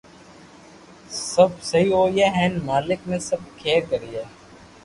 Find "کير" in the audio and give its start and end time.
3.59-3.81